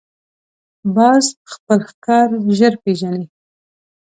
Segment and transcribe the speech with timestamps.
[0.95, 3.25] باز خپل ښکار ژر پېژني